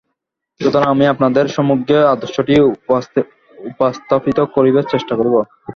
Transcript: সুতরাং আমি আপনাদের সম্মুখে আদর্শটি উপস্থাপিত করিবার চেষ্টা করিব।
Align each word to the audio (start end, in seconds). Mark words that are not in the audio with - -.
সুতরাং 0.59 0.87
আমি 0.95 1.05
আপনাদের 1.07 1.45
সম্মুখে 1.55 1.97
আদর্শটি 2.13 2.53
উপস্থাপিত 3.69 4.37
করিবার 4.55 4.85
চেষ্টা 4.93 5.13
করিব। 5.19 5.35